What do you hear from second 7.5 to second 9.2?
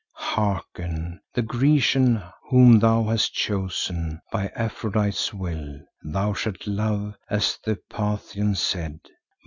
the Pathian said.